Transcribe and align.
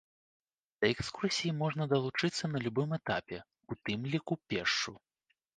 Да 0.85 0.89
экскурсіі 0.93 1.53
можна 1.59 1.87
далучыцца 1.93 2.45
на 2.55 2.63
любым 2.65 2.97
этапе, 2.99 3.37
у 3.71 3.81
тым 3.85 4.11
ліку 4.15 4.33
пешшу. 4.51 4.93